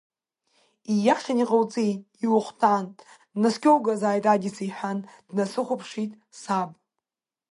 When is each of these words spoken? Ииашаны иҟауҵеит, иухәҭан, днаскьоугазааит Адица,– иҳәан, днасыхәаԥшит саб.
Ииашаны 0.93 1.39
иҟауҵеит, 1.43 2.01
иухәҭан, 2.25 2.85
днаскьоугазааит 3.33 4.25
Адица,– 4.33 4.63
иҳәан, 4.67 4.99
днасыхәаԥшит 5.27 6.11
саб. 6.41 6.69